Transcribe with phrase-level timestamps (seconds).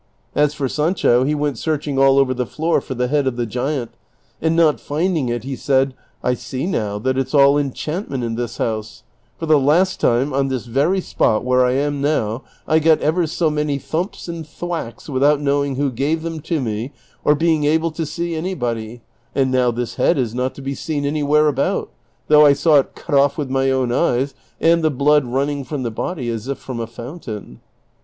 [0.33, 3.45] As for Sancho, he went searching all over the floor for the head of the
[3.45, 3.91] giant,
[4.41, 5.93] and not finding it he said,"
[6.23, 9.03] I see now that it 's all enchantment in this house;
[9.37, 13.27] for the last time, on this very spot Avhere I am noV, I got ever
[13.27, 16.93] so many thumps and thwacks without knowing who gave them to me,
[17.23, 19.03] or being able to see anybody;
[19.35, 21.91] and now this head is not to be seen any where about,
[22.27, 25.83] though I saw it cut off with my own eyes and the blood running from
[25.83, 27.59] the body as if from a fountain."